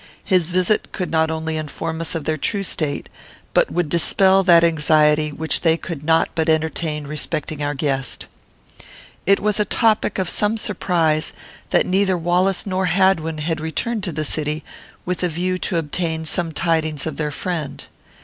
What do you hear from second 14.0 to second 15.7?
to the city, with a view